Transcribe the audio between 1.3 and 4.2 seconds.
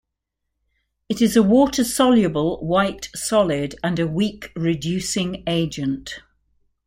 a water-soluble white solid and a